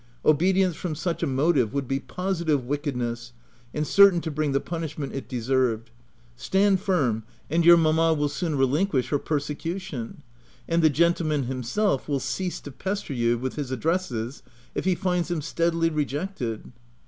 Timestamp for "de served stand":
5.29-6.79